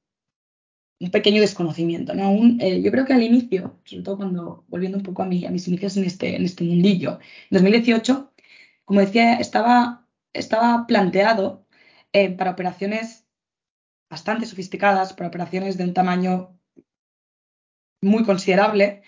[0.99, 2.31] un pequeño desconocimiento, ¿no?
[2.61, 5.69] Eh, yo creo que al inicio, sobre todo cuando, volviendo un poco a, a mis
[5.69, 7.19] inicios en este, en este mundillo,
[7.51, 8.33] en 2018,
[8.85, 11.67] como decía, estaba, estaba planteado
[12.13, 13.27] eh, para operaciones
[14.09, 16.57] bastante sofisticadas, para operaciones de un tamaño
[18.01, 19.03] muy considerable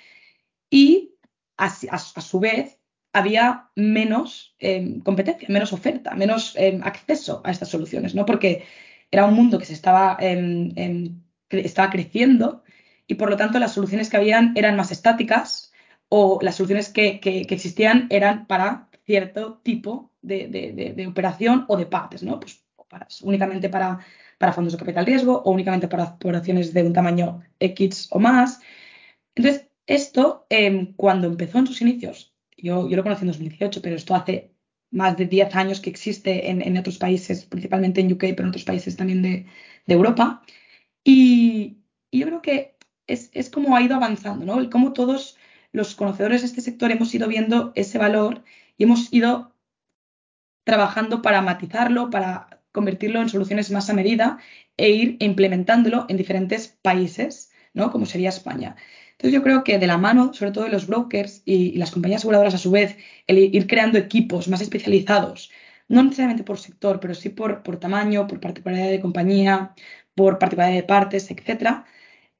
[0.71, 1.15] y
[1.57, 2.81] a su vez
[3.14, 8.27] había menos em, competencia, menos oferta, menos em, acceso a estas soluciones, ¿no?
[8.27, 8.64] Porque
[9.11, 12.64] era un mundo que se estaba, em, estaba creciendo
[13.07, 15.72] y por lo tanto las soluciones que habían eran más estáticas
[16.09, 22.40] o las soluciones que, existían eran para cierto tipo de, operación o de partes, ¿no?
[22.40, 22.64] Pues
[23.22, 24.00] únicamente para,
[24.38, 28.61] para fondos de capital riesgo o únicamente para operaciones de un tamaño X o más.
[29.37, 30.46] Entonces, esto,
[30.96, 32.34] cuando empezó en sus inicios,
[32.64, 34.53] yo, lo conocí en 2018, pero esto hace
[34.90, 38.64] más de 10 años que existe en, otros países, principalmente en UK, pero en otros
[38.64, 39.46] países también de,
[39.87, 40.42] Europa.
[41.05, 41.79] Y,
[42.12, 44.62] yo creo que es, es, como ha ido avanzando, ¿no?
[44.62, 45.37] Y cómo todos
[45.72, 48.44] los conocedores de este sector hemos ido viendo ese valor
[48.79, 49.55] y hemos ido
[50.64, 54.38] trabajando para matizarlo, para convertirlo en soluciones más a medida
[54.77, 57.90] e ir implementándolo en diferentes países, ¿no?
[57.90, 58.77] Como sería España.
[59.25, 62.21] Entonces yo creo que de la mano, sobre todo de los brokers y, las compañías
[62.21, 65.51] aseguradoras a su vez, el ir creando equipos más especializados,
[65.89, 69.75] no necesariamente por sector, pero sí por, por tamaño, por particularidad de compañía,
[70.15, 71.87] por particularidad de partes, etcétera,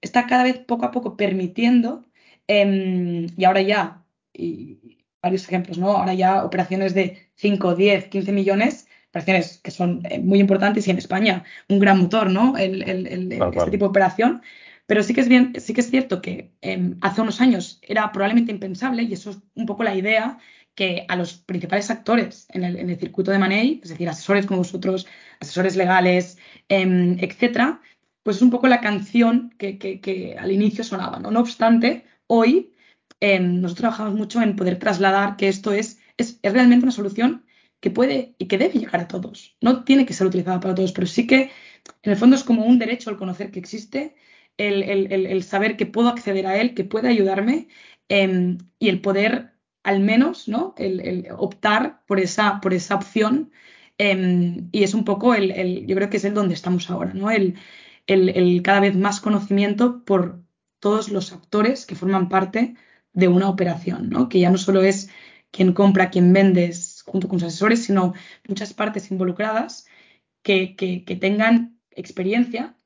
[0.03, 2.05] está cada vez poco a poco permitiendo,
[2.49, 5.97] em, y ahora ya, y varios ejemplos, ¿no?
[5.97, 10.91] Ahora ya operaciones de 5, 10, 15 millones, operaciones que son eh, muy importantes y
[10.91, 12.59] en España un gran motor, ¿no?
[12.59, 14.43] El, este tipo de operación.
[14.87, 18.13] Pero sí que es, bien, sí que es cierto que em, hace unos años era
[18.13, 20.39] probablemente impensable, y eso es un poco la idea,
[20.75, 25.07] que a los principales actores en el, circuito de Money, es decir, asesores como vosotros,
[25.41, 26.37] asesores legales,
[26.69, 27.81] eh, etcétera,
[28.23, 31.21] pues es un poco la canción que, al inicio sonaba.
[31.21, 32.73] No, no obstante, hoy
[33.21, 37.45] em, nosotros trabajamos mucho en poder trasladar que esto es, es, es realmente una solución
[37.81, 39.57] que puede y que debe llegar a todos.
[39.61, 41.51] No tiene que ser utilizada para todos, pero sí que
[42.03, 44.17] en el fondo es como un derecho al conocer que existe
[44.57, 47.69] el, saber que puedo acceder a él, que puede ayudarme
[48.09, 50.75] em, y el poder al menos, ¿no?
[50.79, 53.53] El, optar por esa, por esa opción.
[53.99, 57.31] Em, y es un poco el, yo creo que es el donde estamos ahora, ¿no?
[57.31, 57.57] El,
[58.63, 60.43] cada vez más conocimiento por
[60.81, 62.75] todos los actores que forman parte
[63.13, 64.29] de una operación, ¿no?
[64.29, 65.11] Que ya no solo es
[65.51, 66.73] quien compra, quien vende
[67.05, 68.15] junto con sus asesores, sino
[68.49, 69.87] muchas partes involucradas
[70.43, 72.77] que, que tengan experiencia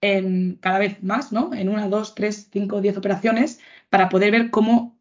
[0.00, 1.52] en cada vez más, ¿no?
[1.54, 3.60] En una, dos, tres, cinco, diez operaciones
[3.90, 4.98] para poder ver cómo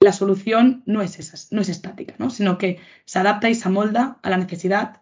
[0.00, 2.30] la solución no es, esa, no es estática, ¿no?
[2.30, 5.00] Sino que se adapta y se amolda a la necesidad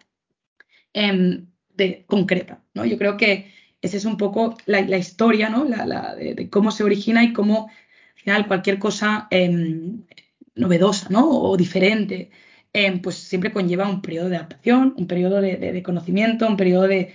[0.92, 2.84] em, de, concreta, ¿no?
[2.84, 5.64] Yo creo que esa es un poco la, historia, ¿no?
[5.64, 10.04] La, de, cómo se origina y cómo, al final, cualquier cosa em,
[10.54, 11.28] novedosa, ¿no?
[11.28, 12.30] O diferente,
[12.72, 17.14] em, pues siempre conlleva un periodo de adaptación, un periodo de, conocimiento, un periodo de,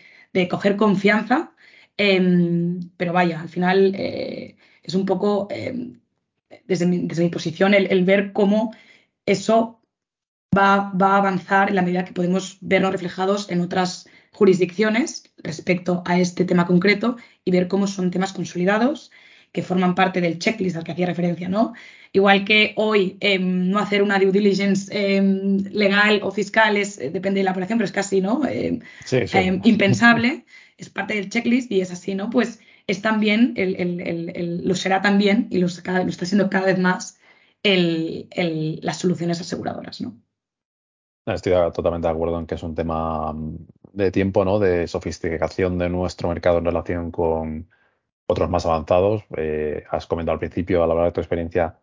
[0.50, 1.54] coger confianza
[1.98, 6.00] Em, pero vaya, al final eh, es un poco, em,
[6.66, 8.74] desde, mi, posición, el, ver cómo
[9.26, 9.82] eso
[10.56, 16.20] va, a avanzar en la medida que podemos vernos reflejados en otras jurisdicciones respecto a
[16.20, 19.12] este tema concreto y ver cómo son temas consolidados
[19.52, 21.74] que forman parte del checklist al que hacía referencia, ¿no?
[22.14, 24.92] Igual que hoy em, no hacer una due diligence
[25.72, 28.42] legal o fiscal es, eh, depende de la operación, pero es casi, ¿no?
[29.64, 30.46] impensable
[30.78, 32.30] es parte del checklist y es así, ¿no?
[32.30, 33.54] Pues es también,
[34.64, 37.20] lo será también y lo, está siendo cada vez más
[37.64, 40.18] las soluciones aseguradoras, ¿no?
[41.26, 43.58] Estoy totalmente de acuerdo en que es un tema mm,
[43.92, 44.60] de tiempo, ¿no?
[44.60, 47.70] De sofisticación de nuestro mercado en relación con
[48.28, 49.24] otros más avanzados.
[49.36, 51.80] Eh, has comentado al principio, a la hora de tu experiencia,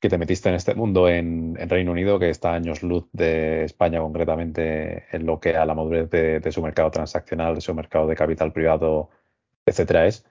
[0.00, 4.00] que te metiste en este mundo en, Reino Unido, que está años luz de España
[4.00, 8.16] concretamente en lo que a la madurez de, su mercado transaccional, de su mercado de
[8.16, 9.10] capital privado,
[9.66, 10.24] etcétera, es.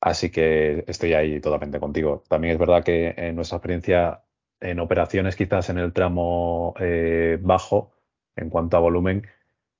[0.00, 2.22] Así que estoy ahí totalmente contigo.
[2.28, 4.22] También es verdad que en nuestra experiencia
[4.60, 7.92] en operaciones quizás en el tramo eh, bajo,
[8.36, 9.26] en cuanto a volumen,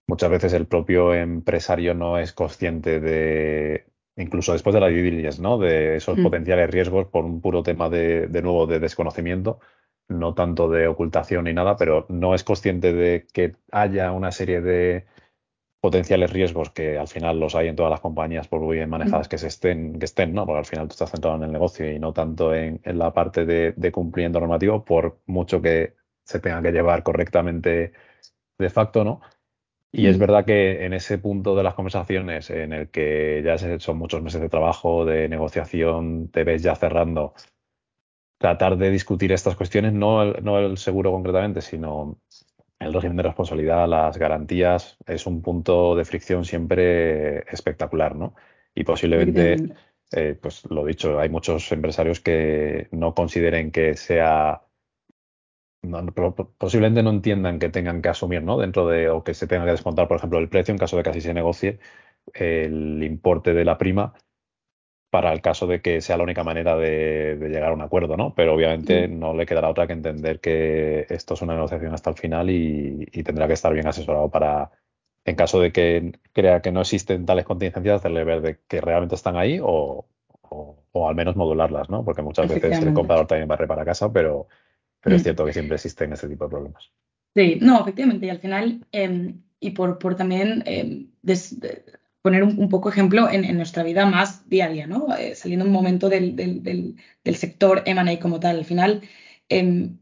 [0.07, 3.86] muchas veces el propio empresario no es consciente de,
[4.17, 5.59] incluso después de la due ¿no?
[5.59, 6.23] De esos mm.
[6.23, 9.61] potenciales riesgos por un puro tema de, de nuevo, de desconocimiento,
[10.09, 14.61] no tanto de ocultación ni nada, pero no es consciente de que haya una serie
[14.61, 15.07] de
[15.81, 19.29] potenciales riesgos que al final los hay en todas las compañías por muy bien manejadas
[19.29, 19.31] mm.
[19.31, 20.47] que se estén, que estén, ¿no?
[20.47, 23.45] Porque al final tú estás centrado en el negocio y no tanto en, la parte
[23.45, 27.93] de, de cumplimiento normativo, por mucho que se tenga que llevar correctamente
[28.59, 29.21] de facto, ¿no?
[29.93, 30.21] Y es mm.
[30.21, 34.41] verdad que en ese punto de las conversaciones en el que ya son muchos meses
[34.41, 37.35] de trabajo, de negociación, te ves ya cerrando,
[38.39, 42.19] tratar de discutir estas cuestiones, no el, no el seguro concretamente, sino
[42.79, 48.35] el régimen de responsabilidad, las garantías, es un punto de fricción siempre espectacular, ¿no?
[48.75, 49.57] Y posiblemente,
[50.13, 54.66] eh, pues lo dicho, hay muchos empresarios que no consideren que sea
[56.59, 58.59] posiblemente no entiendan que tengan que asumir, ¿no?
[58.59, 61.03] Dentro de, o que se tenga que descontar, por ejemplo, el precio en caso de
[61.03, 61.79] que así se negocie,
[62.35, 64.15] el importe de la prima,
[65.11, 68.35] para el caso de que sea la única manera de, llegar a un acuerdo, ¿no?
[68.35, 72.17] Pero obviamente no le quedará otra que entender que esto es una negociación hasta el
[72.17, 74.71] final y, tendrá que estar bien asesorado para,
[75.25, 79.15] en caso de que crea que no existen tales contingencias, hacerle ver de que realmente
[79.15, 80.07] están ahí o,
[80.93, 82.05] al menos modularlas, ¿no?
[82.05, 84.49] Porque muchas veces el comprador también va para casa, pero,
[85.07, 85.27] pero es mm.
[85.27, 86.91] cierto que siempre existen ese tipo de problemas.
[87.33, 91.13] Sí, no, efectivamente, y al final, em, y por, por también em,
[92.23, 95.17] poner un, poco ejemplo en, nuestra vida más día a día, ¿no?
[95.17, 98.57] Eh, saliendo un momento del, del, sector M&A como tal.
[98.57, 99.03] Al final,
[99.49, 99.97] em,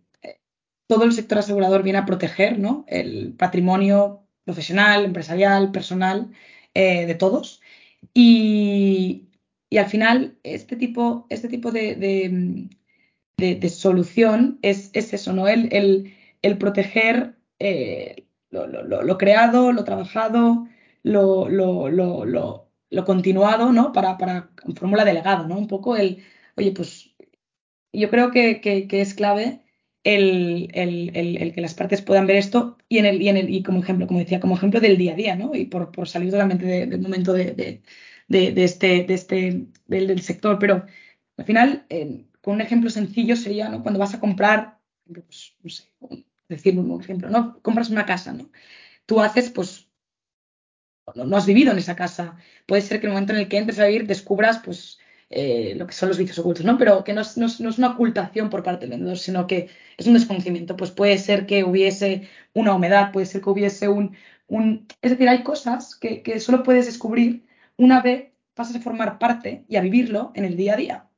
[0.87, 2.87] todo el sector asegurador viene a proteger ¿no?
[2.89, 6.31] el patrimonio profesional, empresarial, personal
[6.73, 7.61] eh, de todos.
[8.15, 9.29] Y,
[9.69, 12.71] y, al final, este tipo, este tipo de, de
[13.69, 15.49] solución es, es, eso, ¿no?
[15.49, 20.67] El, el, el proteger eh, lo, lo, lo, creado, lo trabajado,
[21.03, 22.25] lo, lo, lo,
[22.91, 23.93] lo, continuado, ¿no?
[23.93, 25.59] Para, para fórmula delegado, ¿no?
[25.59, 26.23] Un poco el,
[26.57, 27.15] oye, pues
[27.93, 29.63] yo creo que, que, es clave
[30.05, 33.51] el, el, el, que las partes puedan ver esto y, en el, y, en el,
[33.51, 35.55] y como ejemplo, como decía, como ejemplo del día a día, ¿no?
[35.55, 37.83] Y por, por salir totalmente del momento de, de,
[38.29, 40.87] de, este, de este del, del, sector, pero
[41.37, 43.83] al final, eh, con un ejemplo sencillo sería, ¿no?
[43.83, 45.85] Cuando vas a comprar, pues, no sé,
[46.47, 47.59] decir un ejemplo, ¿no?
[47.63, 48.51] Compras una casa, ¿no?
[49.07, 49.89] Tú haces, pues,
[51.15, 52.37] no, has vivido en esa casa.
[52.67, 54.99] Puede ser que en el momento en el que entres a vivir descubras pues
[55.31, 56.77] eh, lo que son los vicios ocultos, ¿no?
[56.77, 57.37] Pero que no es,
[57.79, 60.77] una ocultación por parte del vendedor, sino que es un desconocimiento.
[60.77, 64.17] Pues puede ser que hubiese una humedad, puede ser que hubiese un...
[64.49, 64.87] un...
[65.01, 67.47] Es decir, hay cosas que, que solo puedes descubrir
[67.79, 71.09] una vez pasas a formar parte y a vivirlo en el día a día.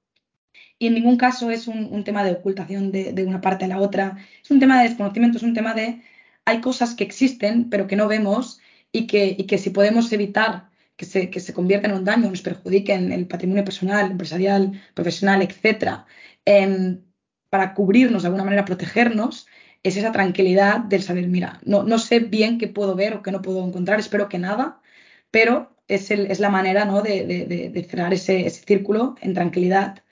[0.78, 3.68] Y en ningún caso es un, un tema de ocultación de, de, una parte a
[3.68, 6.02] la otra, es un tema de desconocimiento, es un tema de
[6.44, 8.60] hay cosas que existen pero que no vemos
[8.92, 12.30] y que, y que si podemos evitar que se, que se convierta en un daño,
[12.30, 16.06] nos perjudique en el patrimonio personal, empresarial, profesional, etcétera,
[16.44, 17.02] em,
[17.50, 19.46] para cubrirnos de alguna manera, protegernos,
[19.82, 23.30] es esa tranquilidad del saber, mira, no, no sé bien qué puedo ver o qué
[23.32, 24.80] no puedo encontrar, espero que nada,
[25.30, 27.02] pero es, el, es la manera ¿no?
[27.02, 30.02] de, de, de cerrar ese, ese, círculo en tranquilidad.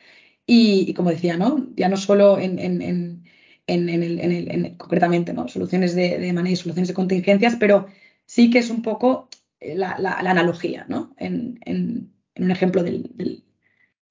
[0.46, 1.68] Y, como decía, ¿no?
[1.76, 3.24] ya no solo en, en, en,
[3.66, 5.48] en el, el, concretamente, ¿no?
[5.48, 7.86] soluciones de, de manera y soluciones de contingencias, pero
[8.26, 9.28] sí que es un poco
[9.60, 11.14] eh, la, analogía, ¿no?
[11.16, 13.44] En, un ejemplo del,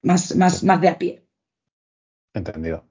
[0.02, 1.22] más, más, más de a pie.
[2.32, 2.84] Entendido.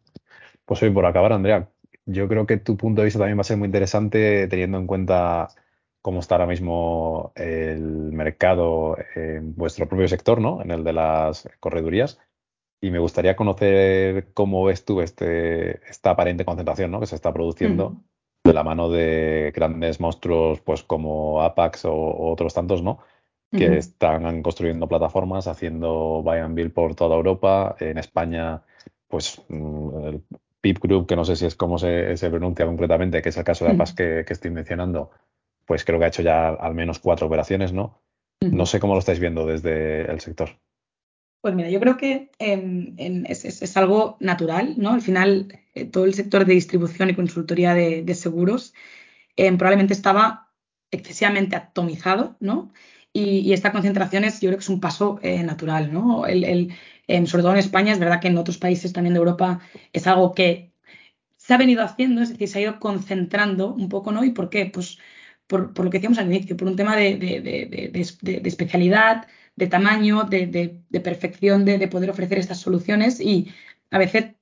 [0.66, 1.70] Pues hoy por acabar, Andrea,
[2.06, 4.88] yo creo que tu punto de vista también va a ser muy interesante teniendo en
[4.88, 5.50] cuenta
[6.02, 10.62] cómo está ahora mismo el mercado en vuestro propio sector, ¿no?
[10.62, 12.20] En el de las corredurías.
[12.84, 17.00] Y me gustaría conocer cómo ves tú este, esta aparente concentración ¿no?
[17.00, 17.96] que se está produciendo
[18.44, 21.94] de la mano de grandes monstruos pues como Apax o,
[22.30, 23.00] otros tantos, ¿no?
[23.54, 27.78] Que están construyendo plataformas, haciendo buy and build por toda Europa.
[27.80, 28.64] En España,
[29.08, 30.24] pues mm, el
[30.60, 33.64] PIP Group, que no sé si es cómo se, pronuncia concretamente, que es el caso
[33.64, 35.12] de Apax que, estoy mencionando,
[35.66, 38.02] pues creo que ha hecho ya al menos cuatro operaciones, ¿no?
[38.42, 40.50] No sé cómo lo estáis viendo desde el sector.
[41.44, 42.96] Pues mira, yo creo que em,
[43.28, 44.94] es, algo natural, ¿no?
[44.94, 48.74] Al final, eh, todo el sector de distribución y consultoría de, seguros
[49.36, 50.54] em, probablemente estaba
[50.92, 52.72] excesivamente atomizado, ¿no?
[53.12, 56.28] Y, esta concentración es, yo creo que es un paso eh, natural, ¿no?
[56.28, 56.74] El,
[57.08, 59.60] em, sobre todo en España, es verdad que en otros países también de Europa
[59.94, 60.72] es algo que
[61.38, 64.24] se ha venido haciendo, es decir, se ha ido concentrando un poco, ¿no?
[64.24, 64.68] ¿Y por qué?
[64.68, 64.98] Pues
[65.48, 70.82] por, lo que decíamos al inicio, por un tema de, de especialidad, de tamaño, de,
[71.04, 73.52] perfección de, poder ofrecer estas soluciones y
[73.92, 74.36] a veces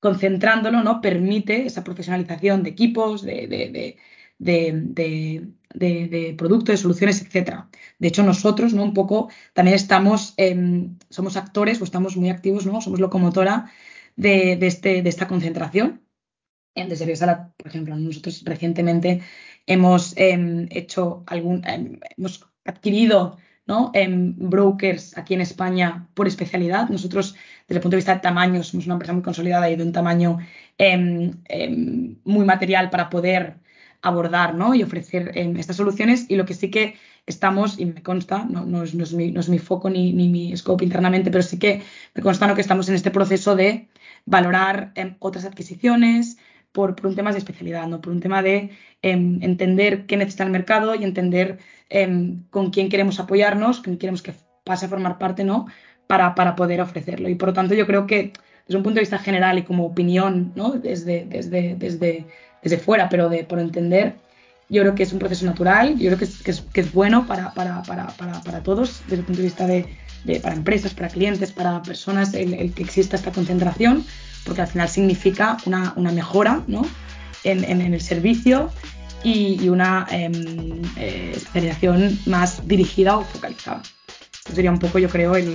[0.00, 3.96] concentrándolo no permite esa profesionalización de equipos, de,
[4.38, 7.68] de, productos, de soluciones, etcétera.
[7.98, 8.84] De hecho, nosotros, ¿no?
[8.84, 10.36] Un poco también estamos,
[11.10, 12.80] somos actores o estamos muy activos, ¿no?
[12.80, 13.72] Somos locomotora
[14.16, 16.02] de, este, de esta concentración.
[16.74, 19.22] Desde Biosala, por ejemplo, nosotros recientemente
[19.66, 23.36] hemos em, hecho algún, em, hemos adquirido
[23.68, 23.90] ¿no?
[23.94, 26.88] En brokers aquí en España por especialidad.
[26.88, 27.36] Nosotros,
[27.68, 29.92] desde el punto de vista de tamaño, somos una empresa muy consolidada y de un
[29.92, 30.38] tamaño
[30.78, 33.58] em, em, muy material para poder
[34.00, 34.74] abordar ¿no?
[34.74, 36.26] y ofrecer em, estas soluciones.
[36.30, 36.94] Y lo que sí que
[37.26, 41.82] estamos, y me consta, no, es, mi, foco ni, mi scope internamente, pero sí que
[42.14, 43.88] me consta que estamos en este proceso de
[44.24, 46.38] valorar otras adquisiciones,
[46.72, 48.00] por, un tema de especialidad, ¿no?
[48.00, 48.70] por un tema de
[49.02, 51.58] entender qué necesita el mercado y entender
[51.90, 55.66] Em, con quién queremos apoyarnos, quién queremos que pase a formar parte, ¿no?
[56.06, 57.28] Para, para, poder ofrecerlo.
[57.28, 58.32] Y por lo tanto, yo creo que
[58.66, 60.72] desde un punto de vista general y como opinión, ¿no?
[60.72, 62.26] Desde, desde, desde,
[62.62, 64.16] desde fuera, pero de, por entender,
[64.68, 66.92] yo creo que es un proceso natural, yo creo que es, que es, que es
[66.92, 69.86] bueno para, para, para, para, todos desde el punto de vista de,
[70.42, 74.04] para empresas, para clientes, para personas, el, que exista esta concentración,
[74.48, 76.84] porque al final significa una, mejora ¿no?
[77.44, 78.70] en, el servicio
[79.22, 83.82] y, una em, eh, especialización más dirigida o focalizada.
[84.44, 85.46] Eso sería un poco, yo creo, el,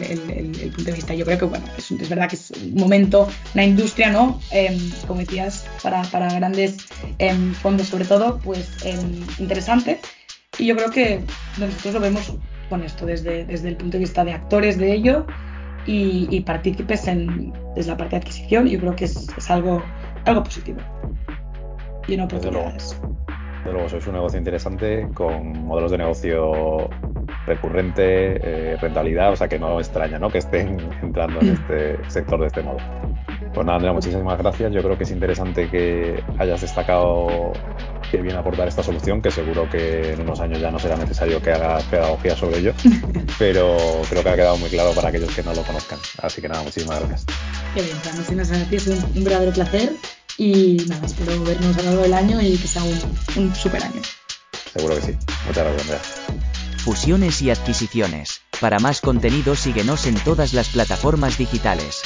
[0.75, 1.15] punto de vista.
[1.15, 4.39] Yo creo que, bueno, es, es, verdad que es un momento, una industria, ¿no?
[4.51, 4.77] Em,
[5.07, 6.77] como decías, para, para grandes
[7.17, 8.69] em, fondos, sobre todo, pues
[9.39, 9.99] interesante.
[10.59, 11.21] Y yo creo que
[11.57, 12.33] nosotros lo vemos
[12.69, 15.25] con esto, desde, desde el punto de vista de actores de ello
[15.87, 18.67] y, y partícipes en, desde la parte de adquisición.
[18.67, 19.81] Yo creo que es, es algo,
[20.25, 20.79] algo positivo.
[22.07, 22.99] Y no oportunidades.
[23.65, 26.89] De luego, sois un negocio interesante con modelos de negocio
[27.45, 30.29] recurrente, eh, rentabilidad, o sea que no extraña ¿no?
[30.29, 32.77] que estén entrando en este sector de este modo.
[33.53, 34.71] Pues nada, Andrea, muchísimas gracias.
[34.73, 37.53] Yo creo que es interesante que hayas destacado
[38.09, 40.95] que viene a aportar esta solución, que seguro que en unos años ya no será
[40.97, 42.73] necesario que hagas pedagogía sobre ello,
[43.39, 43.77] pero
[44.09, 45.99] creo que ha quedado muy claro para aquellos que no lo conozcan.
[46.21, 47.25] Así que nada, muchísimas gracias.
[47.73, 49.95] Qué bien, muchísimas gracias, un, un verdadero placer
[50.37, 52.99] y nada, espero vernos a lo largo del año y que sea un,
[53.35, 54.01] un super año.
[54.73, 55.17] Seguro que sí.
[55.47, 56.01] Muchas gracias, Andrea.
[56.83, 58.41] Fusiones y adquisiciones.
[58.59, 62.01] Para más contenido síguenos en todas las plataformas digitales.